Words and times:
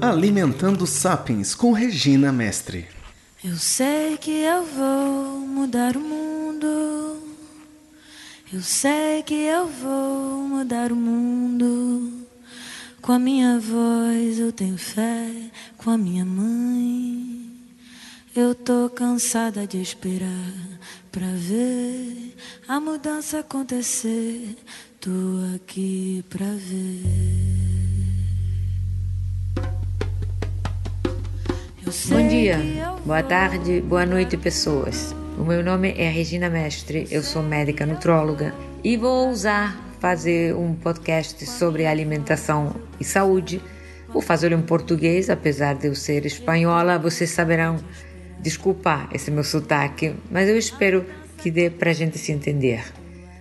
Alimentando 0.00 0.86
Sapiens 0.86 1.54
com 1.54 1.72
Regina 1.72 2.30
Mestre. 2.32 2.86
Eu 3.42 3.56
sei 3.56 4.16
que 4.18 4.30
eu 4.30 4.64
vou 4.64 5.40
mudar 5.40 5.96
o 5.96 6.00
mundo. 6.00 7.18
Eu 8.52 8.60
sei 8.60 9.22
que 9.22 9.34
eu 9.34 9.66
vou 9.66 10.48
mudar 10.48 10.92
o 10.92 10.96
mundo. 10.96 12.31
Com 13.02 13.10
a 13.10 13.18
minha 13.18 13.58
voz 13.58 14.38
eu 14.38 14.52
tenho 14.52 14.78
fé, 14.78 15.28
com 15.76 15.90
a 15.90 15.98
minha 15.98 16.24
mãe. 16.24 17.50
Eu 18.34 18.54
tô 18.54 18.88
cansada 18.88 19.66
de 19.66 19.82
esperar 19.82 20.52
pra 21.10 21.26
ver 21.34 22.36
a 22.68 22.78
mudança 22.78 23.40
acontecer. 23.40 24.56
Tô 25.00 25.10
aqui 25.56 26.24
pra 26.30 26.46
ver. 26.46 27.02
Bom 32.08 32.28
dia, 32.28 32.56
boa 33.04 33.22
tarde, 33.24 33.80
boa 33.80 34.06
noite, 34.06 34.36
pessoas. 34.36 35.12
O 35.36 35.42
meu 35.42 35.60
nome 35.60 35.92
é 35.98 36.08
Regina 36.08 36.48
Mestre, 36.48 37.08
eu 37.10 37.24
sou 37.24 37.42
médica 37.42 37.84
nutróloga 37.84 38.54
e 38.84 38.96
vou 38.96 39.28
usar 39.28 39.91
fazer 40.02 40.52
um 40.56 40.74
podcast 40.74 41.46
sobre 41.46 41.86
alimentação 41.86 42.74
e 42.98 43.04
saúde. 43.04 43.62
Vou 44.08 44.20
fazer 44.20 44.50
em 44.50 44.60
português, 44.60 45.30
apesar 45.30 45.76
de 45.76 45.86
eu 45.86 45.94
ser 45.94 46.26
espanhola, 46.26 46.98
vocês 46.98 47.30
saberão 47.30 47.78
desculpar 48.40 49.08
esse 49.14 49.30
meu 49.30 49.44
sotaque, 49.44 50.16
mas 50.28 50.48
eu 50.48 50.58
espero 50.58 51.06
que 51.38 51.52
dê 51.52 51.70
para 51.70 51.90
a 51.90 51.94
gente 51.94 52.18
se 52.18 52.32
entender. 52.32 52.82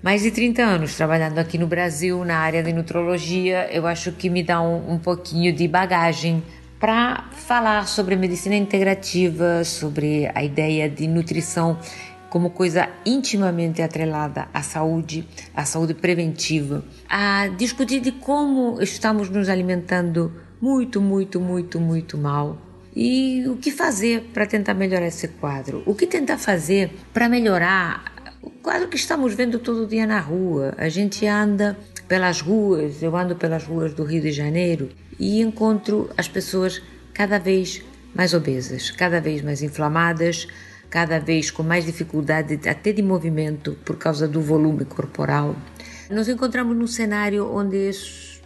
Mais 0.04 0.22
de 0.22 0.30
30 0.30 0.62
anos 0.62 0.95
trabalhando 0.95 1.39
aqui 1.39 1.58
no 1.58 1.66
Brasil 1.66 2.23
na 2.23 2.38
área 2.38 2.62
de 2.62 2.72
nutrologia, 2.72 3.67
eu 3.72 3.88
acho 3.88 4.12
que 4.12 4.30
me 4.30 4.44
dá 4.44 4.62
um, 4.62 4.94
um 4.94 5.00
pouquinho 5.00 5.52
de 5.52 5.67
bagagem 5.67 6.44
para 6.80 7.28
falar 7.32 7.88
sobre 7.88 8.16
medicina 8.16 8.56
integrativa, 8.56 9.64
sobre 9.64 10.30
a 10.36 10.44
ideia 10.44 10.88
de 10.88 11.08
nutrição 11.08 11.80
como 12.32 12.52
coisa 12.52 12.88
intimamente 13.06 13.82
atrelada 13.82 14.48
à 14.54 14.64
saúde, 14.64 15.28
à 15.54 15.66
saúde 15.66 15.94
preventiva, 15.94 16.82
a 17.10 17.50
discutir 17.50 18.00
de 18.00 18.14
como 18.14 18.82
estamos 18.82 19.30
nos 19.30 19.50
alimentando 19.50 20.32
muito, 20.62 21.02
muito, 21.02 21.42
muito, 21.42 21.78
muito 21.78 22.18
mal 22.18 22.58
e 22.96 23.46
o 23.50 23.58
que 23.58 23.70
fazer 23.70 24.30
para 24.34 24.48
tentar 24.48 24.73
melhorar 24.73 25.08
esse 25.08 25.28
quadro, 25.28 25.84
o 25.86 25.94
que 25.94 26.08
tentar 26.08 26.38
fazer 26.38 26.92
para 27.14 27.28
melhorar 27.28 28.34
o 28.42 28.50
quadro 28.50 28.88
que 28.88 28.95
estamos 28.95 29.34
vendo 29.34 29.60
todo 29.60 29.86
dia 29.86 30.08
na 30.08 30.22
rua. 30.22 30.73
A 30.78 30.88
gente 30.88 31.28
anda 31.28 31.78
pelas 32.08 32.40
ruas, 32.40 33.04
eu 33.04 33.14
ando 33.14 33.36
pelas 33.36 33.66
ruas 33.66 33.94
do 33.94 34.06
Rio 34.06 34.22
de 34.22 34.32
Janeiro 34.32 34.90
e 35.20 35.42
encontro 35.42 36.10
as 36.18 36.30
pessoas 36.30 36.82
cada 37.14 37.38
vez 37.38 37.84
mais 38.16 38.34
obesas, 38.34 38.90
cada 38.90 39.20
vez 39.20 39.42
mais 39.42 39.62
inflamadas, 39.62 40.48
cada 40.92 41.20
vez 41.20 41.50
com 41.50 41.64
mais 41.64 41.86
dificuldade 41.86 42.59
até 42.70 42.92
de 42.92 43.02
movimento 43.02 43.78
por 43.86 43.95
causa 43.95 44.28
do 44.28 44.42
volume 44.42 44.86
corporal. 44.86 45.56
Nos 46.09 46.28
encontramos 46.28 46.78
num 46.78 46.86
cenário 46.86 47.50
onde 47.52 47.92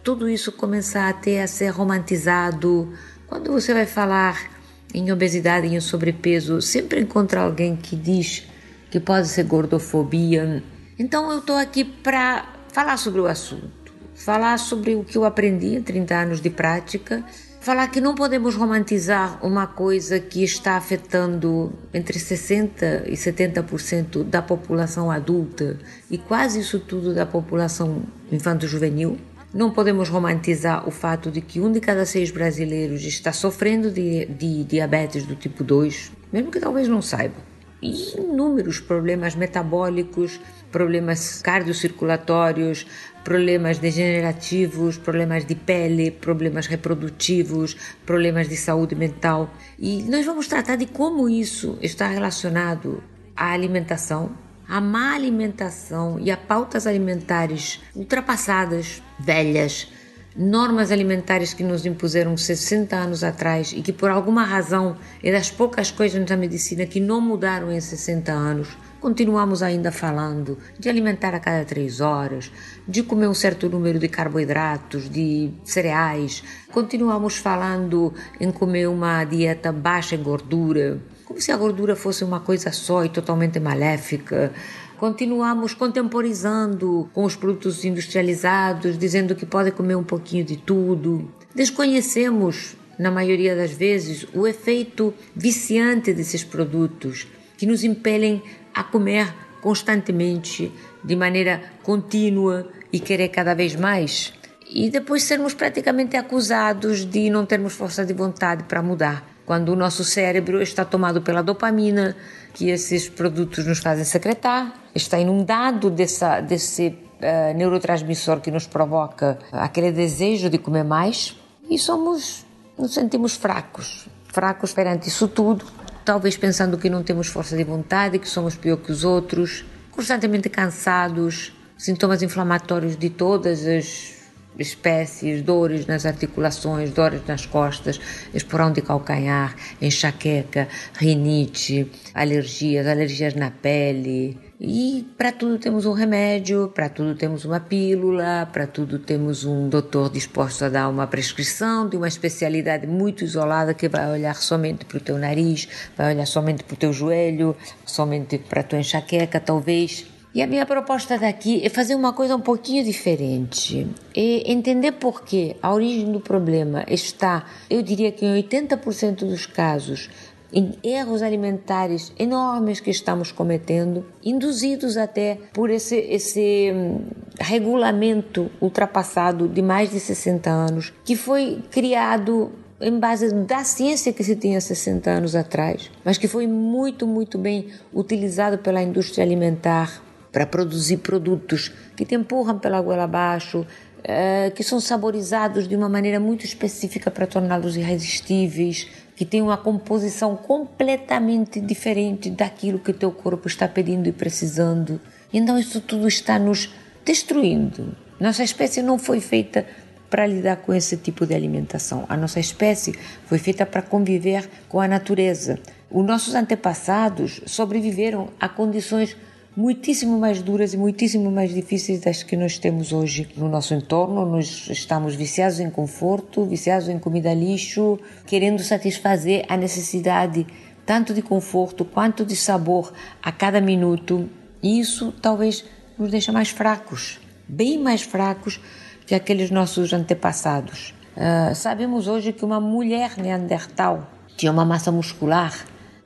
tudo 0.02 0.28
isso 0.28 0.52
começa 0.52 1.08
até 1.08 1.42
a 1.42 1.48
ser 1.48 1.68
romantizado. 1.70 2.92
Quando 3.26 3.50
você 3.50 3.74
vai 3.74 3.84
falar 3.84 4.50
em 4.94 5.10
obesidade 5.10 5.66
em 5.66 5.80
sobrepeso, 5.80 6.62
sempre 6.62 7.00
encontra 7.00 7.40
alguém 7.40 7.74
que 7.74 7.96
diz 7.96 8.46
que 8.90 9.00
pode 9.00 9.26
ser 9.26 9.42
gordofobia. 9.42 10.62
Então 10.96 11.30
eu 11.32 11.40
estou 11.40 11.56
aqui 11.56 11.84
para 11.84 12.46
falar 12.72 12.96
sobre 12.96 13.20
o 13.20 13.26
assunto 13.26 13.86
falar 14.16 14.58
sobre 14.58 14.96
o 14.96 15.04
que 15.04 15.16
eu 15.16 15.24
aprendi 15.24 15.76
em 15.76 15.82
30 15.82 16.14
anos 16.14 16.40
de 16.40 16.48
prática, 16.48 17.22
falar 17.66 17.88
que 17.88 18.00
não 18.00 18.14
podemos 18.14 18.54
romantizar 18.54 19.44
uma 19.44 19.66
coisa 19.66 20.20
que 20.20 20.44
está 20.44 20.76
afetando 20.76 21.72
entre 21.92 22.16
60% 22.16 23.08
e 23.08 23.14
70% 23.14 24.22
da 24.22 24.40
população 24.40 25.10
adulta 25.10 25.76
e 26.08 26.16
quase 26.16 26.60
isso 26.60 26.78
tudo 26.78 27.12
da 27.12 27.26
população 27.26 28.04
infanto-juvenil. 28.30 29.18
Não 29.52 29.72
podemos 29.72 30.08
romantizar 30.08 30.86
o 30.86 30.92
fato 30.92 31.28
de 31.28 31.40
que 31.40 31.60
um 31.60 31.72
de 31.72 31.80
cada 31.80 32.06
seis 32.06 32.30
brasileiros 32.30 33.02
está 33.02 33.32
sofrendo 33.32 33.90
de, 33.90 34.26
de 34.26 34.62
diabetes 34.62 35.26
do 35.26 35.34
tipo 35.34 35.64
2, 35.64 36.12
mesmo 36.32 36.52
que 36.52 36.60
talvez 36.60 36.86
não 36.86 37.02
saiba. 37.02 37.55
E 37.92 38.20
inúmeros 38.20 38.80
problemas 38.80 39.34
metabólicos, 39.34 40.40
problemas 40.70 41.40
cardiocirculatórios, 41.42 42.86
problemas 43.24 43.78
degenerativos, 43.78 44.96
problemas 44.96 45.44
de 45.44 45.54
pele, 45.54 46.10
problemas 46.10 46.66
reprodutivos, 46.66 47.76
problemas 48.04 48.48
de 48.48 48.56
saúde 48.56 48.94
mental. 48.94 49.50
E 49.78 50.02
nós 50.04 50.24
vamos 50.24 50.46
tratar 50.46 50.76
de 50.76 50.86
como 50.86 51.28
isso 51.28 51.78
está 51.82 52.06
relacionado 52.06 53.02
à 53.36 53.52
alimentação, 53.52 54.30
à 54.68 54.80
má 54.80 55.14
alimentação 55.14 56.18
e 56.20 56.30
a 56.30 56.36
pautas 56.36 56.86
alimentares 56.86 57.80
ultrapassadas, 57.94 59.02
velhas, 59.18 59.88
normas 60.36 60.92
alimentares 60.92 61.54
que 61.54 61.64
nos 61.64 61.86
impuseram 61.86 62.36
60 62.36 62.94
anos 62.94 63.24
atrás 63.24 63.72
e 63.72 63.80
que 63.80 63.92
por 63.92 64.10
alguma 64.10 64.44
razão 64.44 64.96
é 65.22 65.32
das 65.32 65.50
poucas 65.50 65.90
coisas 65.90 66.24
da 66.24 66.36
medicina 66.36 66.84
que 66.86 67.00
não 67.00 67.20
mudaram 67.20 67.72
em 67.72 67.80
60 67.80 68.32
anos 68.32 68.68
Continuamos 69.06 69.62
ainda 69.62 69.92
falando 69.92 70.58
de 70.78 70.88
alimentar 70.88 71.32
a 71.32 71.38
cada 71.38 71.64
três 71.64 72.00
horas, 72.00 72.50
de 72.88 73.04
comer 73.04 73.28
um 73.28 73.34
certo 73.34 73.68
número 73.68 74.00
de 74.00 74.08
carboidratos, 74.08 75.08
de 75.08 75.52
cereais. 75.62 76.42
Continuamos 76.72 77.36
falando 77.36 78.12
em 78.40 78.50
comer 78.50 78.88
uma 78.88 79.22
dieta 79.24 79.70
baixa 79.70 80.16
em 80.16 80.22
gordura, 80.22 80.98
como 81.24 81.40
se 81.40 81.52
a 81.52 81.56
gordura 81.56 81.94
fosse 81.94 82.24
uma 82.24 82.40
coisa 82.40 82.72
só 82.72 83.04
e 83.04 83.08
totalmente 83.08 83.60
maléfica. 83.60 84.52
Continuamos 84.98 85.74
contemporizando 85.74 87.10
com 87.12 87.24
os 87.24 87.36
produtos 87.36 87.84
industrializados, 87.84 88.96
dizendo 88.96 89.34
que 89.34 89.44
pode 89.44 89.70
comer 89.70 89.94
um 89.94 90.02
pouquinho 90.02 90.42
de 90.42 90.56
tudo. 90.56 91.30
Desconhecemos, 91.54 92.76
na 92.98 93.10
maioria 93.10 93.54
das 93.54 93.72
vezes, 93.72 94.26
o 94.32 94.46
efeito 94.46 95.12
viciante 95.34 96.14
desses 96.14 96.42
produtos 96.42 97.26
que 97.58 97.66
nos 97.66 97.84
impelem 97.84 98.42
a 98.74 98.82
comer 98.82 99.34
constantemente, 99.60 100.72
de 101.04 101.14
maneira 101.14 101.62
contínua 101.82 102.66
e 102.90 102.98
querer 102.98 103.28
cada 103.28 103.54
vez 103.54 103.76
mais. 103.76 104.32
E 104.66 104.88
depois 104.88 105.24
sermos 105.24 105.52
praticamente 105.52 106.16
acusados 106.16 107.04
de 107.04 107.28
não 107.28 107.44
termos 107.44 107.74
força 107.74 108.04
de 108.04 108.14
vontade 108.14 108.64
para 108.64 108.82
mudar, 108.82 109.35
quando 109.46 109.70
o 109.70 109.76
nosso 109.76 110.04
cérebro 110.04 110.60
está 110.60 110.84
tomado 110.84 111.22
pela 111.22 111.42
dopamina 111.42 112.16
que 112.52 112.68
esses 112.68 113.08
produtos 113.08 113.64
nos 113.64 113.78
fazem 113.78 114.04
secretar, 114.04 114.74
está 114.94 115.18
inundado 115.18 115.88
dessa, 115.88 116.40
desse 116.40 116.88
uh, 116.88 117.56
neurotransmissor 117.56 118.40
que 118.40 118.50
nos 118.50 118.66
provoca 118.66 119.38
aquele 119.52 119.92
desejo 119.92 120.50
de 120.50 120.58
comer 120.58 120.84
mais 120.84 121.36
e 121.70 121.78
somos, 121.78 122.44
nos 122.76 122.92
sentimos 122.92 123.36
fracos, 123.36 124.08
fracos 124.28 124.72
perante 124.72 125.08
isso 125.08 125.28
tudo 125.28 125.64
talvez 126.06 126.36
pensando 126.36 126.78
que 126.78 126.88
não 126.88 127.02
temos 127.02 127.26
força 127.26 127.56
de 127.56 127.64
vontade, 127.64 128.20
que 128.20 128.28
somos 128.28 128.54
pior 128.54 128.76
que 128.76 128.92
os 128.92 129.02
outros, 129.02 129.64
constantemente 129.90 130.48
cansados, 130.48 131.52
sintomas 131.76 132.22
inflamatórios 132.22 132.96
de 132.96 133.10
todas 133.10 133.66
as 133.66 134.15
espécies, 134.58 135.42
dores 135.42 135.86
nas 135.86 136.06
articulações, 136.06 136.90
dores 136.90 137.22
nas 137.26 137.46
costas, 137.46 138.00
esporão 138.32 138.72
de 138.72 138.82
calcanhar, 138.82 139.54
enxaqueca, 139.80 140.68
rinite, 140.94 141.90
alergias, 142.14 142.86
alergias 142.86 143.34
na 143.34 143.50
pele, 143.50 144.38
e 144.58 145.06
para 145.18 145.32
tudo 145.32 145.58
temos 145.58 145.84
um 145.84 145.92
remédio, 145.92 146.72
para 146.74 146.88
tudo 146.88 147.14
temos 147.14 147.44
uma 147.44 147.60
pílula, 147.60 148.48
para 148.50 148.66
tudo 148.66 148.98
temos 148.98 149.44
um 149.44 149.68
doutor 149.68 150.10
disposto 150.10 150.64
a 150.64 150.70
dar 150.70 150.88
uma 150.88 151.06
prescrição 151.06 151.86
de 151.86 151.94
uma 151.94 152.08
especialidade 152.08 152.86
muito 152.86 153.22
isolada 153.22 153.74
que 153.74 153.86
vai 153.86 154.10
olhar 154.10 154.36
somente 154.36 154.86
para 154.86 154.96
o 154.96 155.00
teu 155.00 155.18
nariz, 155.18 155.68
vai 155.94 156.14
olhar 156.14 156.26
somente 156.26 156.64
para 156.64 156.72
o 156.72 156.76
teu 156.78 156.90
joelho, 156.90 157.54
somente 157.84 158.38
para 158.38 158.60
a 158.60 158.64
tua 158.64 158.78
enxaqueca, 158.78 159.38
talvez. 159.38 160.15
E 160.36 160.42
a 160.42 160.46
minha 160.46 160.66
proposta 160.66 161.16
daqui 161.16 161.64
é 161.64 161.70
fazer 161.70 161.94
uma 161.94 162.12
coisa 162.12 162.36
um 162.36 162.40
pouquinho 162.42 162.84
diferente. 162.84 163.88
É 164.14 164.52
entender 164.52 164.92
por 164.92 165.24
que 165.24 165.56
a 165.62 165.72
origem 165.72 166.12
do 166.12 166.20
problema 166.20 166.84
está, 166.88 167.46
eu 167.70 167.80
diria 167.80 168.12
que 168.12 168.26
em 168.26 168.42
80% 168.42 169.20
dos 169.20 169.46
casos, 169.46 170.10
em 170.52 170.74
erros 170.84 171.22
alimentares 171.22 172.12
enormes 172.18 172.80
que 172.80 172.90
estamos 172.90 173.32
cometendo, 173.32 174.04
induzidos 174.22 174.98
até 174.98 175.38
por 175.54 175.70
esse, 175.70 175.96
esse 175.96 176.70
hum, 176.70 177.00
regulamento 177.40 178.50
ultrapassado 178.60 179.48
de 179.48 179.62
mais 179.62 179.90
de 179.90 179.98
60 179.98 180.50
anos, 180.50 180.92
que 181.02 181.16
foi 181.16 181.62
criado 181.70 182.52
em 182.78 182.98
base 182.98 183.34
da 183.34 183.64
ciência 183.64 184.12
que 184.12 184.22
se 184.22 184.36
tinha 184.36 184.60
60 184.60 185.08
anos 185.08 185.34
atrás, 185.34 185.90
mas 186.04 186.18
que 186.18 186.28
foi 186.28 186.46
muito, 186.46 187.06
muito 187.06 187.38
bem 187.38 187.68
utilizado 187.94 188.58
pela 188.58 188.82
indústria 188.82 189.24
alimentar 189.24 190.04
para 190.36 190.44
produzir 190.44 190.98
produtos 190.98 191.72
que 191.96 192.04
te 192.04 192.14
empurram 192.14 192.58
pela 192.58 192.78
goela 192.82 193.04
abaixo, 193.04 193.66
eh, 194.04 194.52
que 194.54 194.62
são 194.62 194.78
saborizados 194.78 195.66
de 195.66 195.74
uma 195.74 195.88
maneira 195.88 196.20
muito 196.20 196.44
específica 196.44 197.10
para 197.10 197.26
torná-los 197.26 197.74
irresistíveis, 197.74 198.86
que 199.16 199.24
têm 199.24 199.40
uma 199.40 199.56
composição 199.56 200.36
completamente 200.36 201.58
diferente 201.58 202.28
daquilo 202.28 202.78
que 202.78 202.92
teu 202.92 203.10
corpo 203.10 203.48
está 203.48 203.66
pedindo 203.66 204.10
e 204.10 204.12
precisando. 204.12 205.00
Então 205.32 205.58
isso 205.58 205.80
tudo 205.80 206.06
está 206.06 206.38
nos 206.38 206.70
destruindo. 207.02 207.96
Nossa 208.20 208.44
espécie 208.44 208.82
não 208.82 208.98
foi 208.98 209.20
feita 209.20 209.64
para 210.10 210.26
lidar 210.26 210.56
com 210.56 210.74
esse 210.74 210.98
tipo 210.98 211.24
de 211.24 211.34
alimentação. 211.34 212.04
A 212.10 212.16
nossa 212.16 212.38
espécie 212.38 212.92
foi 213.24 213.38
feita 213.38 213.64
para 213.64 213.80
conviver 213.80 214.46
com 214.68 214.82
a 214.82 214.86
natureza. 214.86 215.58
Os 215.90 216.04
nossos 216.04 216.34
antepassados 216.34 217.40
sobreviveram 217.46 218.28
a 218.38 218.50
condições 218.50 219.16
muitíssimo 219.56 220.18
mais 220.18 220.42
duras 220.42 220.74
e 220.74 220.76
muitíssimo 220.76 221.30
mais 221.30 221.52
difíceis 221.52 222.00
das 222.00 222.22
que 222.22 222.36
nós 222.36 222.58
temos 222.58 222.92
hoje 222.92 223.26
no 223.36 223.48
nosso 223.48 223.72
entorno. 223.72 224.26
Nós 224.26 224.68
estamos 224.68 225.14
viciados 225.14 225.58
em 225.58 225.70
conforto, 225.70 226.44
viciados 226.44 226.88
em 226.88 226.98
comida 226.98 227.32
lixo, 227.32 227.98
querendo 228.26 228.62
satisfazer 228.62 229.46
a 229.48 229.56
necessidade 229.56 230.46
tanto 230.84 231.14
de 231.14 231.22
conforto 231.22 231.84
quanto 231.84 232.24
de 232.24 232.36
sabor 232.36 232.92
a 233.22 233.32
cada 233.32 233.60
minuto. 233.60 234.28
E 234.62 234.78
isso 234.78 235.12
talvez 235.22 235.64
nos 235.98 236.10
deixa 236.10 236.30
mais 236.30 236.50
fracos, 236.50 237.18
bem 237.48 237.78
mais 237.78 238.02
fracos 238.02 238.60
que 239.06 239.14
aqueles 239.14 239.50
nossos 239.50 239.92
antepassados. 239.92 240.94
Uh, 241.16 241.54
sabemos 241.54 242.08
hoje 242.08 242.30
que 242.32 242.44
uma 242.44 242.60
mulher 242.60 243.16
neandertal 243.16 244.10
tinha 244.36 244.52
uma 244.52 244.66
massa 244.66 244.92
muscular 244.92 245.64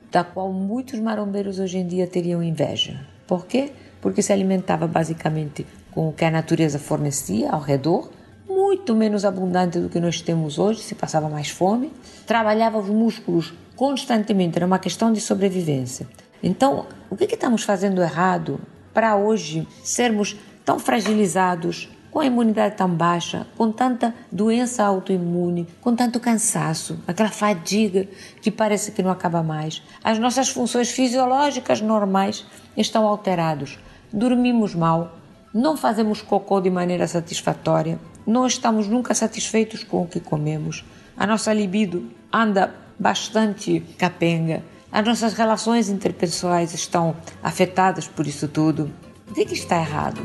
da 0.09 0.23
qual 0.23 0.53
muitos 0.53 0.99
marombeiros 0.99 1.59
hoje 1.59 1.79
em 1.79 1.87
dia 1.87 2.07
teriam 2.07 2.41
inveja. 2.41 3.10
Por 3.31 3.45
quê? 3.45 3.71
Porque 4.01 4.21
se 4.21 4.33
alimentava 4.33 4.87
basicamente 4.87 5.65
com 5.91 6.09
o 6.09 6.11
que 6.11 6.25
a 6.25 6.29
natureza 6.29 6.77
fornecia 6.77 7.49
ao 7.49 7.61
redor, 7.61 8.11
muito 8.45 8.93
menos 8.93 9.23
abundante 9.23 9.79
do 9.79 9.87
que 9.87 10.01
nós 10.01 10.19
temos 10.19 10.59
hoje, 10.59 10.81
se 10.81 10.95
passava 10.95 11.29
mais 11.29 11.47
fome, 11.47 11.93
trabalhava 12.27 12.77
os 12.77 12.89
músculos 12.89 13.53
constantemente, 13.73 14.57
era 14.57 14.65
uma 14.65 14.79
questão 14.79 15.13
de 15.13 15.21
sobrevivência. 15.21 16.09
Então, 16.43 16.87
o 17.09 17.15
que, 17.15 17.25
que 17.25 17.35
estamos 17.35 17.63
fazendo 17.63 18.01
errado 18.01 18.59
para 18.93 19.15
hoje 19.15 19.65
sermos 19.81 20.35
tão 20.65 20.77
fragilizados, 20.77 21.87
com 22.11 22.19
a 22.19 22.25
imunidade 22.25 22.75
tão 22.75 22.89
baixa, 22.89 23.47
com 23.57 23.71
tanta 23.71 24.13
doença 24.29 24.83
autoimune, 24.83 25.65
com 25.79 25.95
tanto 25.95 26.19
cansaço, 26.19 26.99
aquela 27.07 27.29
fadiga 27.29 28.05
que 28.41 28.51
parece 28.51 28.91
que 28.91 29.01
não 29.01 29.09
acaba 29.09 29.41
mais. 29.41 29.81
As 30.03 30.19
nossas 30.19 30.49
funções 30.49 30.91
fisiológicas 30.91 31.79
normais 31.79 32.45
estão 32.75 33.07
alteradas. 33.07 33.79
Dormimos 34.11 34.75
mal, 34.75 35.17
não 35.53 35.77
fazemos 35.77 36.21
cocô 36.21 36.59
de 36.59 36.69
maneira 36.69 37.07
satisfatória, 37.07 37.97
não 38.27 38.45
estamos 38.45 38.87
nunca 38.87 39.13
satisfeitos 39.13 39.83
com 39.83 40.03
o 40.03 40.07
que 40.07 40.19
comemos. 40.19 40.83
A 41.15 41.25
nossa 41.25 41.53
libido 41.53 42.11
anda 42.31 42.75
bastante 42.99 43.79
capenga. 43.97 44.63
As 44.91 45.05
nossas 45.05 45.33
relações 45.33 45.89
interpessoais 45.89 46.73
estão 46.73 47.15
afetadas 47.41 48.07
por 48.07 48.27
isso 48.27 48.47
tudo. 48.47 48.91
O 49.29 49.33
que, 49.33 49.45
que 49.45 49.53
está 49.53 49.77
errado? 49.77 50.21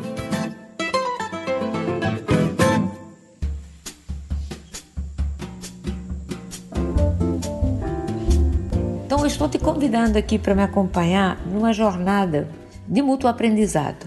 Estou 9.26 9.48
te 9.48 9.58
convidando 9.58 10.16
aqui 10.16 10.38
para 10.38 10.54
me 10.54 10.62
acompanhar 10.62 11.44
numa 11.46 11.72
jornada 11.72 12.48
de 12.86 13.02
mútuo 13.02 13.28
aprendizado. 13.28 14.06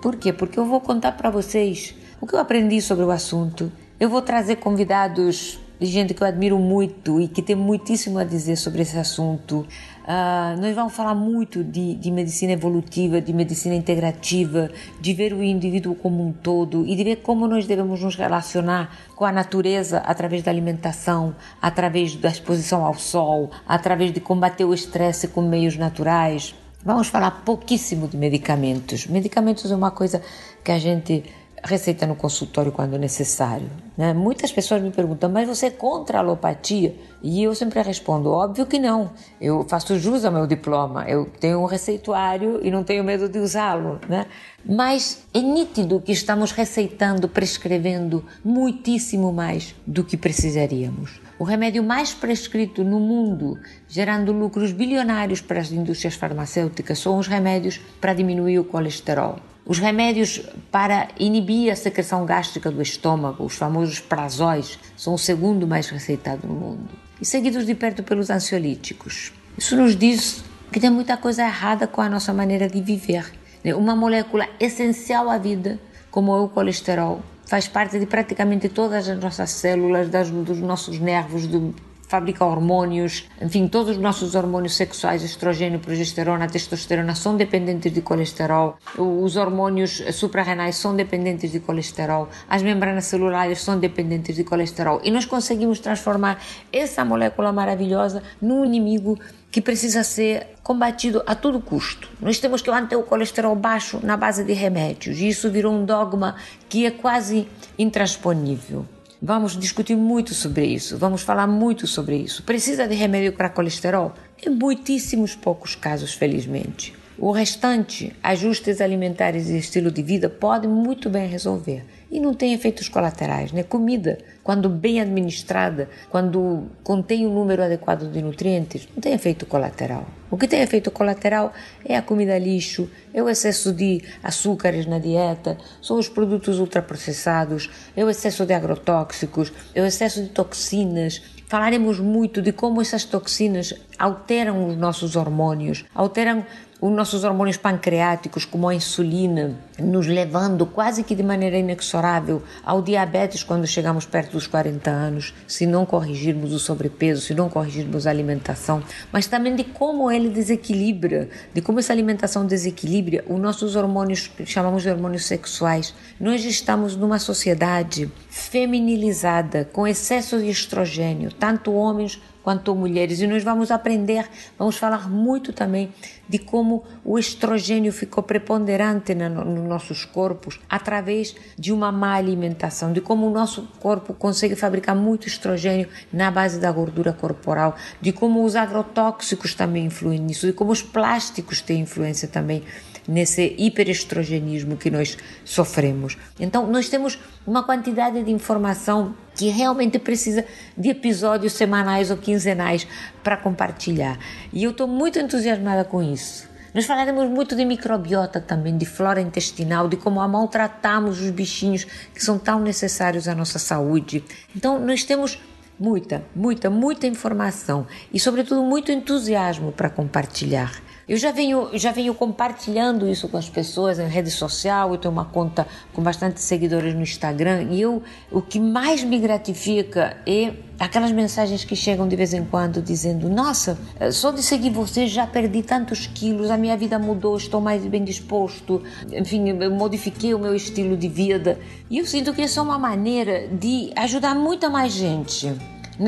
Por 0.00 0.14
quê? 0.16 0.32
Porque 0.32 0.58
eu 0.58 0.64
vou 0.64 0.80
contar 0.80 1.12
para 1.12 1.28
vocês 1.28 1.94
o 2.20 2.26
que 2.26 2.34
eu 2.34 2.38
aprendi 2.38 2.80
sobre 2.80 3.04
o 3.04 3.10
assunto. 3.10 3.70
Eu 3.98 4.08
vou 4.08 4.22
trazer 4.22 4.56
convidados 4.56 5.58
de 5.80 5.86
gente 5.86 6.14
que 6.14 6.22
eu 6.22 6.26
admiro 6.26 6.58
muito 6.58 7.20
e 7.20 7.26
que 7.26 7.42
tem 7.42 7.56
muitíssimo 7.56 8.18
a 8.18 8.24
dizer 8.24 8.56
sobre 8.56 8.82
esse 8.82 8.96
assunto. 8.96 9.66
Uh, 10.10 10.60
nós 10.60 10.74
vamos 10.74 10.92
falar 10.92 11.14
muito 11.14 11.62
de, 11.62 11.94
de, 11.94 12.10
medicina 12.10 12.50
evolutiva, 12.50 13.20
de 13.20 13.32
medicina 13.32 13.76
integrativa, 13.76 14.68
de 15.00 15.14
ver 15.14 15.32
o 15.32 15.40
indivíduo 15.40 15.94
como 15.94 16.26
um 16.26 16.32
todo 16.32 16.84
e 16.84 16.96
de 16.96 17.04
ver 17.04 17.16
como 17.18 17.46
nós 17.46 17.64
devemos 17.64 18.02
nos 18.02 18.16
relacionar 18.16 18.92
com 19.14 19.24
a 19.24 19.30
natureza 19.30 19.98
através 19.98 20.42
da 20.42 20.50
alimentação, 20.50 21.32
através 21.62 22.16
da 22.16 22.28
exposição 22.28 22.84
ao 22.84 22.94
sol, 22.94 23.52
através 23.68 24.12
de 24.12 24.18
combater 24.18 24.64
o 24.64 24.74
estresse 24.74 25.28
com 25.28 25.42
meios 25.42 25.76
naturais. 25.76 26.56
Vamos 26.84 27.06
falar 27.06 27.42
pouquíssimo 27.44 28.08
de 28.08 28.16
medicamentos. 28.16 29.06
Medicamentos 29.06 29.70
é 29.70 29.76
uma 29.76 29.92
coisa 29.92 30.20
que 30.64 30.72
a 30.72 30.78
gente 30.80 31.22
receita 31.62 32.06
no 32.06 32.14
consultório 32.14 32.72
quando 32.72 32.98
necessário. 32.98 33.70
Né? 33.96 34.12
Muitas 34.14 34.50
pessoas 34.50 34.82
me 34.82 34.90
perguntam, 34.90 35.30
mas 35.30 35.46
você 35.46 35.66
é 35.66 35.70
contra 35.70 36.18
a 36.18 36.20
alopatia? 36.20 36.94
E 37.22 37.42
eu 37.42 37.54
sempre 37.54 37.82
respondo, 37.82 38.30
óbvio 38.30 38.66
que 38.66 38.78
não. 38.78 39.10
Eu 39.40 39.64
faço 39.68 39.98
jus 39.98 40.24
ao 40.24 40.32
meu 40.32 40.46
diploma, 40.46 41.04
eu 41.08 41.26
tenho 41.38 41.60
um 41.60 41.66
receituário 41.66 42.60
e 42.62 42.70
não 42.70 42.82
tenho 42.82 43.04
medo 43.04 43.28
de 43.28 43.38
usá-lo. 43.38 44.00
Né? 44.08 44.26
Mas 44.64 45.24
é 45.34 45.40
nítido 45.40 46.00
que 46.00 46.12
estamos 46.12 46.52
receitando, 46.52 47.28
prescrevendo 47.28 48.24
muitíssimo 48.44 49.32
mais 49.32 49.74
do 49.86 50.02
que 50.02 50.16
precisaríamos. 50.16 51.20
O 51.38 51.44
remédio 51.44 51.82
mais 51.82 52.12
prescrito 52.12 52.84
no 52.84 53.00
mundo, 53.00 53.58
gerando 53.88 54.32
lucros 54.32 54.72
bilionários 54.72 55.40
para 55.40 55.60
as 55.60 55.72
indústrias 55.72 56.14
farmacêuticas, 56.14 56.98
são 56.98 57.18
os 57.18 57.26
remédios 57.26 57.80
para 58.00 58.14
diminuir 58.14 58.58
o 58.58 58.64
colesterol. 58.64 59.36
Os 59.70 59.78
remédios 59.78 60.42
para 60.68 61.06
inibir 61.16 61.70
a 61.70 61.76
secreção 61.76 62.26
gástrica 62.26 62.72
do 62.72 62.82
estômago, 62.82 63.44
os 63.44 63.54
famosos 63.54 64.00
prazóis, 64.00 64.80
são 64.96 65.14
o 65.14 65.18
segundo 65.18 65.64
mais 65.64 65.88
receitado 65.88 66.44
no 66.44 66.54
mundo. 66.54 66.88
E 67.20 67.24
seguidos 67.24 67.64
de 67.64 67.76
perto 67.76 68.02
pelos 68.02 68.30
ansiolíticos. 68.30 69.32
Isso 69.56 69.76
nos 69.76 69.94
diz 69.94 70.42
que 70.72 70.80
tem 70.80 70.90
muita 70.90 71.16
coisa 71.16 71.44
errada 71.44 71.86
com 71.86 72.00
a 72.00 72.08
nossa 72.08 72.34
maneira 72.34 72.68
de 72.68 72.80
viver. 72.80 73.30
Né? 73.62 73.72
Uma 73.72 73.94
molécula 73.94 74.48
essencial 74.58 75.30
à 75.30 75.38
vida, 75.38 75.78
como 76.10 76.34
é 76.34 76.40
o 76.40 76.48
colesterol, 76.48 77.22
faz 77.46 77.68
parte 77.68 77.96
de 77.96 78.06
praticamente 78.06 78.68
todas 78.68 79.08
as 79.08 79.20
nossas 79.20 79.50
células, 79.50 80.08
das, 80.08 80.30
dos 80.30 80.58
nossos 80.58 80.98
nervos, 80.98 81.46
do, 81.46 81.72
fabrica 82.10 82.44
hormônios, 82.44 83.28
enfim, 83.40 83.68
todos 83.68 83.92
os 83.92 84.02
nossos 84.02 84.34
hormônios 84.34 84.74
sexuais, 84.74 85.22
estrogênio, 85.22 85.78
progesterona, 85.78 86.48
testosterona, 86.48 87.14
são 87.14 87.36
dependentes 87.36 87.92
de 87.92 88.02
colesterol, 88.02 88.76
os 88.98 89.36
hormônios 89.36 90.02
suprarrenais 90.12 90.74
são 90.74 90.96
dependentes 90.96 91.52
de 91.52 91.60
colesterol, 91.60 92.28
as 92.48 92.64
membranas 92.64 93.04
celulares 93.04 93.60
são 93.60 93.78
dependentes 93.78 94.34
de 94.34 94.42
colesterol 94.42 95.00
e 95.04 95.10
nós 95.12 95.24
conseguimos 95.24 95.78
transformar 95.78 96.42
essa 96.72 97.04
molécula 97.04 97.52
maravilhosa 97.52 98.24
num 98.42 98.64
inimigo 98.64 99.16
que 99.48 99.60
precisa 99.60 100.02
ser 100.02 100.48
combatido 100.64 101.22
a 101.24 101.36
todo 101.36 101.60
custo. 101.60 102.08
Nós 102.20 102.40
temos 102.40 102.60
que 102.60 102.72
manter 102.72 102.96
o 102.96 103.04
colesterol 103.04 103.54
baixo 103.54 104.00
na 104.02 104.16
base 104.16 104.42
de 104.42 104.52
remédios 104.52 105.20
e 105.20 105.28
isso 105.28 105.48
virou 105.48 105.72
um 105.72 105.84
dogma 105.84 106.34
que 106.68 106.86
é 106.86 106.90
quase 106.90 107.46
intransponível. 107.78 108.84
Vamos 109.22 109.54
discutir 109.54 109.96
muito 109.96 110.32
sobre 110.32 110.64
isso, 110.64 110.96
vamos 110.96 111.20
falar 111.20 111.46
muito 111.46 111.86
sobre 111.86 112.16
isso. 112.16 112.42
Precisa 112.42 112.88
de 112.88 112.94
remédio 112.94 113.34
para 113.34 113.50
colesterol? 113.50 114.14
Em 114.42 114.48
muitíssimos 114.48 115.34
poucos 115.34 115.74
casos, 115.74 116.14
felizmente. 116.14 116.94
O 117.22 117.32
restante, 117.32 118.16
ajustes 118.22 118.80
alimentares 118.80 119.50
e 119.50 119.58
estilo 119.58 119.90
de 119.90 120.02
vida 120.02 120.30
podem 120.30 120.70
muito 120.70 121.10
bem 121.10 121.28
resolver 121.28 121.84
e 122.10 122.18
não 122.18 122.32
tem 122.32 122.54
efeitos 122.54 122.88
colaterais, 122.88 123.52
né? 123.52 123.62
Comida, 123.62 124.16
quando 124.42 124.70
bem 124.70 125.02
administrada, 125.02 125.90
quando 126.08 126.68
contém 126.82 127.26
um 127.26 127.34
número 127.34 127.62
adequado 127.62 128.10
de 128.10 128.22
nutrientes, 128.22 128.88
não 128.94 129.02
tem 129.02 129.12
efeito 129.12 129.44
colateral. 129.44 130.06
O 130.30 130.38
que 130.38 130.48
tem 130.48 130.62
efeito 130.62 130.90
colateral 130.90 131.52
é 131.84 131.94
a 131.94 132.00
comida 132.00 132.38
lixo, 132.38 132.88
é 133.12 133.22
o 133.22 133.28
excesso 133.28 133.70
de 133.70 134.02
açúcares 134.22 134.86
na 134.86 134.98
dieta, 134.98 135.58
são 135.82 135.98
os 135.98 136.08
produtos 136.08 136.58
ultraprocessados, 136.58 137.68
é 137.94 138.02
o 138.02 138.08
excesso 138.08 138.46
de 138.46 138.54
agrotóxicos, 138.54 139.52
é 139.74 139.82
o 139.82 139.84
excesso 139.84 140.22
de 140.22 140.30
toxinas, 140.30 141.20
Falaremos 141.50 141.98
muito 141.98 142.40
de 142.40 142.52
como 142.52 142.80
essas 142.80 143.04
toxinas 143.04 143.74
alteram 143.98 144.68
os 144.68 144.76
nossos 144.76 145.16
hormônios, 145.16 145.84
alteram 145.92 146.46
os 146.80 146.90
nossos 146.90 147.24
hormônios 147.24 147.56
pancreáticos, 147.56 148.44
como 148.44 148.68
a 148.68 148.74
insulina, 148.74 149.54
nos 149.80 150.06
levando 150.06 150.66
quase 150.66 151.02
que 151.02 151.14
de 151.14 151.22
maneira 151.22 151.56
inexorável 151.56 152.42
ao 152.64 152.82
diabetes 152.82 153.42
quando 153.42 153.66
chegamos 153.66 154.04
perto 154.04 154.32
dos 154.32 154.46
40 154.46 154.90
anos, 154.90 155.34
se 155.46 155.66
não 155.66 155.84
corrigirmos 155.86 156.52
o 156.52 156.58
sobrepeso, 156.58 157.22
se 157.22 157.34
não 157.34 157.48
corrigirmos 157.48 158.06
a 158.06 158.10
alimentação, 158.10 158.82
mas 159.12 159.26
também 159.26 159.54
de 159.54 159.64
como 159.64 160.10
ele 160.10 160.28
desequilibra, 160.28 161.28
de 161.52 161.60
como 161.60 161.78
essa 161.78 161.92
alimentação 161.92 162.46
desequilibra 162.46 163.24
os 163.28 163.40
nossos 163.40 163.76
hormônios, 163.76 164.30
chamamos 164.44 164.82
de 164.82 164.90
hormônios 164.90 165.24
sexuais. 165.24 165.94
Nós 166.18 166.44
estamos 166.44 166.96
numa 166.96 167.18
sociedade 167.18 168.10
feminilizada, 168.28 169.68
com 169.72 169.86
excesso 169.86 170.38
de 170.38 170.48
estrogênio, 170.48 171.32
tanto 171.32 171.72
homens 171.72 172.20
quanto 172.42 172.74
mulheres. 172.74 173.20
E 173.20 173.26
nós 173.26 173.42
vamos 173.42 173.70
aprender, 173.70 174.28
vamos 174.58 174.76
falar 174.76 175.08
muito 175.08 175.52
também 175.52 175.92
de 176.28 176.38
como 176.38 176.84
o 177.04 177.18
estrogênio 177.18 177.92
ficou 177.92 178.22
preponderante 178.22 179.14
nos 179.14 179.68
nossos 179.70 180.04
corpos 180.04 180.60
através 180.68 181.34
de 181.56 181.72
uma 181.72 181.90
má 181.92 182.14
alimentação, 182.14 182.92
de 182.92 183.00
como 183.00 183.26
o 183.26 183.30
nosso 183.30 183.68
corpo 183.78 184.12
consegue 184.12 184.56
fabricar 184.56 184.94
muito 184.94 185.28
estrogênio 185.28 185.88
na 186.12 186.30
base 186.30 186.58
da 186.58 186.70
gordura 186.70 187.12
corporal, 187.12 187.76
de 188.00 188.12
como 188.12 188.44
os 188.44 188.56
agrotóxicos 188.56 189.54
também 189.54 189.86
influem 189.86 190.18
nisso, 190.18 190.46
de 190.46 190.52
como 190.52 190.72
os 190.72 190.82
plásticos 190.82 191.60
têm 191.60 191.80
influência 191.82 192.26
também 192.26 192.64
nesse 193.06 193.54
hiperestrogenismo 193.58 194.76
que 194.76 194.90
nós 194.90 195.16
sofremos. 195.44 196.18
Então, 196.38 196.66
nós 196.66 196.88
temos 196.88 197.18
uma 197.46 197.62
quantidade 197.62 198.22
de 198.22 198.30
informação 198.30 199.14
que 199.34 199.48
realmente 199.48 199.98
precisa 199.98 200.44
de 200.76 200.90
episódios 200.90 201.54
semanais 201.54 202.10
ou 202.10 202.16
quinzenais 202.16 202.86
para 203.22 203.36
compartilhar. 203.36 204.18
E 204.52 204.64
eu 204.64 204.70
estou 204.70 204.86
muito 204.86 205.18
entusiasmada 205.18 205.84
com 205.84 206.02
isso. 206.02 206.49
Nós 206.74 206.86
falaremos 206.86 207.28
muito 207.28 207.56
de 207.56 207.64
microbiota 207.64 208.40
também, 208.40 208.76
de 208.76 208.86
flora 208.86 209.20
intestinal, 209.20 209.88
de 209.88 209.96
como 209.96 210.26
maltratamos 210.28 211.20
os 211.20 211.30
bichinhos 211.30 211.84
que 212.14 212.22
são 212.22 212.38
tão 212.38 212.60
necessários 212.60 213.26
à 213.26 213.34
nossa 213.34 213.58
saúde. 213.58 214.24
Então, 214.54 214.78
nós 214.78 215.02
temos 215.02 215.40
muita, 215.78 216.22
muita, 216.34 216.70
muita 216.70 217.06
informação 217.06 217.86
e, 218.12 218.20
sobretudo, 218.20 218.62
muito 218.62 218.92
entusiasmo 218.92 219.72
para 219.72 219.90
compartilhar. 219.90 220.80
Eu 221.10 221.16
já 221.16 221.32
venho, 221.32 221.68
já 221.72 221.90
venho 221.90 222.14
compartilhando 222.14 223.08
isso 223.08 223.28
com 223.28 223.36
as 223.36 223.50
pessoas 223.50 223.98
em 223.98 224.06
rede 224.06 224.30
social, 224.30 224.92
eu 224.92 224.96
tenho 224.96 225.10
uma 225.10 225.24
conta 225.24 225.66
com 225.92 226.00
bastante 226.00 226.40
seguidores 226.40 226.94
no 226.94 227.02
Instagram 227.02 227.64
e 227.64 227.80
eu, 227.80 228.00
o 228.30 228.40
que 228.40 228.60
mais 228.60 229.02
me 229.02 229.18
gratifica 229.18 230.16
é 230.24 230.52
aquelas 230.78 231.10
mensagens 231.10 231.64
que 231.64 231.74
chegam 231.74 232.06
de 232.06 232.14
vez 232.14 232.32
em 232.32 232.44
quando 232.44 232.80
dizendo: 232.80 233.28
Nossa, 233.28 233.76
só 234.12 234.30
de 234.30 234.40
seguir 234.40 234.70
você 234.70 235.08
já 235.08 235.26
perdi 235.26 235.64
tantos 235.64 236.06
quilos, 236.06 236.48
a 236.48 236.56
minha 236.56 236.76
vida 236.76 236.96
mudou, 236.96 237.36
estou 237.36 237.60
mais 237.60 237.84
bem 237.84 238.04
disposto, 238.04 238.80
enfim, 239.10 239.52
modifiquei 239.68 240.32
o 240.32 240.38
meu 240.38 240.54
estilo 240.54 240.96
de 240.96 241.08
vida. 241.08 241.58
E 241.90 241.98
eu 241.98 242.06
sinto 242.06 242.32
que 242.32 242.42
isso 242.42 242.60
é 242.60 242.62
uma 242.62 242.78
maneira 242.78 243.48
de 243.48 243.92
ajudar 243.96 244.36
muita 244.36 244.70
mais 244.70 244.92
gente. 244.92 245.52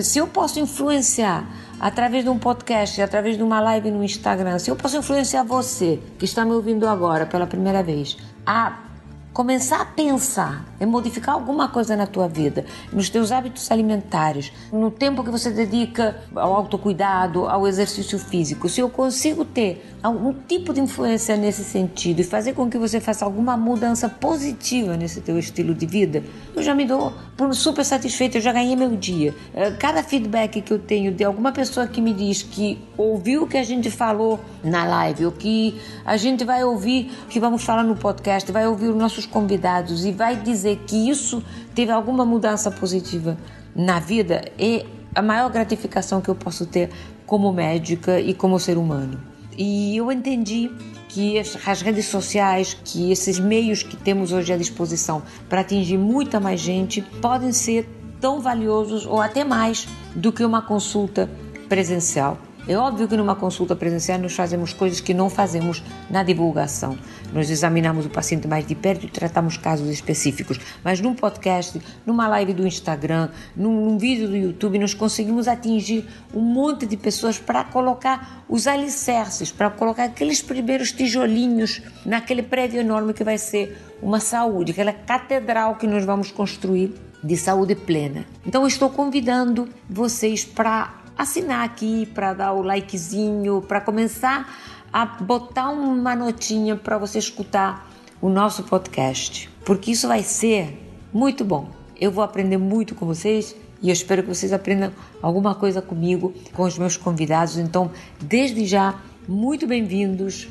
Se 0.00 0.18
eu 0.18 0.28
posso 0.28 0.60
influenciar 0.60 1.46
através 1.82 2.22
de 2.22 2.30
um 2.30 2.38
podcast, 2.38 3.02
através 3.02 3.36
de 3.36 3.42
uma 3.42 3.58
live 3.58 3.90
no 3.90 4.04
Instagram, 4.04 4.56
se 4.60 4.70
eu 4.70 4.76
posso 4.76 4.96
influenciar 4.96 5.42
você 5.42 5.98
que 6.16 6.24
está 6.24 6.44
me 6.44 6.52
ouvindo 6.52 6.86
agora 6.86 7.26
pela 7.26 7.44
primeira 7.44 7.82
vez 7.82 8.16
a 8.46 8.91
começar 9.32 9.80
a 9.80 9.84
pensar 9.84 10.64
em 10.80 10.84
modificar 10.84 11.34
alguma 11.34 11.68
coisa 11.68 11.96
na 11.96 12.06
tua 12.06 12.28
vida, 12.28 12.66
nos 12.92 13.08
teus 13.08 13.32
hábitos 13.32 13.70
alimentares, 13.70 14.52
no 14.70 14.90
tempo 14.90 15.24
que 15.24 15.30
você 15.30 15.50
dedica 15.50 16.16
ao 16.34 16.52
autocuidado, 16.54 17.46
ao 17.46 17.66
exercício 17.66 18.18
físico, 18.18 18.68
se 18.68 18.80
eu 18.80 18.90
consigo 18.90 19.44
ter 19.44 19.96
algum 20.02 20.34
tipo 20.34 20.74
de 20.74 20.80
influência 20.80 21.36
nesse 21.36 21.64
sentido 21.64 22.20
e 22.20 22.24
fazer 22.24 22.52
com 22.52 22.68
que 22.68 22.76
você 22.76 23.00
faça 23.00 23.24
alguma 23.24 23.56
mudança 23.56 24.08
positiva 24.08 24.96
nesse 24.96 25.20
teu 25.20 25.38
estilo 25.38 25.74
de 25.74 25.86
vida, 25.86 26.22
eu 26.54 26.62
já 26.62 26.74
me 26.74 26.84
dou 26.84 27.12
por 27.36 27.54
super 27.54 27.84
satisfeita, 27.84 28.38
eu 28.38 28.42
já 28.42 28.52
ganhei 28.52 28.76
meu 28.76 28.96
dia. 28.96 29.34
Eh, 29.54 29.70
cada 29.72 30.02
feedback 30.02 30.60
que 30.60 30.72
eu 30.72 30.78
tenho 30.78 31.12
de 31.12 31.24
alguma 31.24 31.52
pessoa 31.52 31.86
que 31.86 32.00
me 32.00 32.12
diz 32.12 32.42
que 32.42 32.78
ouviu 32.96 33.44
o 33.44 33.46
que 33.46 33.56
a 33.56 33.64
gente 33.64 33.90
falou 33.90 34.38
na 34.62 34.84
live, 34.84 35.26
ou 35.26 35.32
que 35.32 35.80
a 36.04 36.16
gente 36.16 36.44
vai 36.44 36.62
ouvir, 36.64 37.10
que 37.30 37.40
vamos 37.40 37.64
falar 37.64 37.82
no 37.82 37.96
podcast, 37.96 38.50
vai 38.52 38.66
ouvir 38.66 38.88
os 38.88 38.96
nossos 39.22 39.26
convidados 39.26 40.04
e 40.04 40.12
vai 40.12 40.36
dizer 40.36 40.78
que 40.86 41.08
isso 41.08 41.42
teve 41.74 41.92
alguma 41.92 42.24
mudança 42.24 42.70
positiva 42.70 43.36
na 43.74 44.00
vida, 44.00 44.44
é 44.58 44.84
a 45.14 45.22
maior 45.22 45.50
gratificação 45.50 46.20
que 46.20 46.28
eu 46.28 46.34
posso 46.34 46.66
ter 46.66 46.90
como 47.26 47.52
médica 47.52 48.20
e 48.20 48.34
como 48.34 48.58
ser 48.58 48.76
humano. 48.76 49.20
E 49.56 49.96
eu 49.96 50.10
entendi 50.10 50.70
que 51.08 51.38
as 51.38 51.82
redes 51.82 52.06
sociais, 52.06 52.76
que 52.84 53.12
esses 53.12 53.38
meios 53.38 53.82
que 53.82 53.96
temos 53.96 54.32
hoje 54.32 54.52
à 54.52 54.56
disposição 54.56 55.22
para 55.48 55.60
atingir 55.60 55.98
muita 55.98 56.40
mais 56.40 56.60
gente, 56.60 57.02
podem 57.20 57.52
ser 57.52 57.86
tão 58.20 58.40
valiosos 58.40 59.04
ou 59.04 59.20
até 59.20 59.44
mais 59.44 59.86
do 60.14 60.32
que 60.32 60.44
uma 60.44 60.62
consulta 60.62 61.28
presencial. 61.68 62.38
É 62.68 62.76
óbvio 62.76 63.08
que 63.08 63.16
numa 63.16 63.34
consulta 63.34 63.74
presencial 63.74 64.20
nós 64.20 64.34
fazemos 64.34 64.72
coisas 64.72 65.00
que 65.00 65.12
não 65.12 65.28
fazemos 65.28 65.82
na 66.08 66.22
divulgação. 66.22 66.96
Nós 67.32 67.50
examinamos 67.50 68.06
o 68.06 68.08
paciente 68.08 68.46
mais 68.46 68.64
de 68.64 68.76
perto 68.76 69.04
e 69.04 69.08
tratamos 69.08 69.56
casos 69.56 69.88
específicos. 69.88 70.60
Mas 70.84 71.00
num 71.00 71.12
podcast, 71.12 71.82
numa 72.06 72.28
live 72.28 72.52
do 72.54 72.64
Instagram, 72.64 73.30
num, 73.56 73.84
num 73.84 73.98
vídeo 73.98 74.28
do 74.28 74.36
YouTube, 74.36 74.78
nós 74.78 74.94
conseguimos 74.94 75.48
atingir 75.48 76.06
um 76.32 76.40
monte 76.40 76.86
de 76.86 76.96
pessoas 76.96 77.36
para 77.36 77.64
colocar 77.64 78.44
os 78.48 78.68
alicerces, 78.68 79.50
para 79.50 79.68
colocar 79.68 80.04
aqueles 80.04 80.40
primeiros 80.40 80.92
tijolinhos 80.92 81.82
naquele 82.06 82.44
prédio 82.44 82.80
enorme 82.80 83.12
que 83.12 83.24
vai 83.24 83.38
ser 83.38 83.76
uma 84.00 84.20
saúde, 84.20 84.70
aquela 84.70 84.92
catedral 84.92 85.74
que 85.74 85.86
nós 85.88 86.04
vamos 86.04 86.30
construir 86.30 86.94
de 87.24 87.36
saúde 87.36 87.74
plena. 87.74 88.24
Então 88.46 88.66
estou 88.66 88.88
convidando 88.88 89.68
vocês 89.88 90.44
para 90.44 91.01
assinar 91.22 91.64
aqui, 91.64 92.06
para 92.06 92.34
dar 92.34 92.52
o 92.52 92.62
likezinho, 92.62 93.62
para 93.62 93.80
começar 93.80 94.52
a 94.92 95.06
botar 95.06 95.70
uma 95.70 96.14
notinha 96.14 96.76
para 96.76 96.98
você 96.98 97.18
escutar 97.18 97.88
o 98.20 98.28
nosso 98.28 98.62
podcast, 98.64 99.48
porque 99.64 99.92
isso 99.92 100.06
vai 100.06 100.22
ser 100.22 100.78
muito 101.12 101.44
bom. 101.44 101.70
Eu 101.98 102.10
vou 102.10 102.22
aprender 102.22 102.58
muito 102.58 102.94
com 102.94 103.06
vocês 103.06 103.56
e 103.80 103.88
eu 103.88 103.92
espero 103.92 104.22
que 104.22 104.28
vocês 104.28 104.52
aprendam 104.52 104.92
alguma 105.20 105.54
coisa 105.54 105.80
comigo, 105.80 106.32
com 106.52 106.62
os 106.62 106.76
meus 106.76 106.96
convidados. 106.96 107.56
Então, 107.56 107.90
desde 108.20 108.66
já, 108.66 108.94
muito 109.26 109.66
bem-vindos 109.66 110.48